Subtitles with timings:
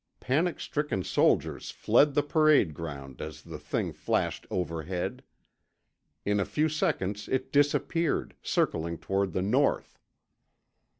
[0.19, 5.21] Panic stricken soldiers fled the parade ground as the thing flashed overhead.
[6.25, 9.99] In a few seconds it disappeared, circling toward the north.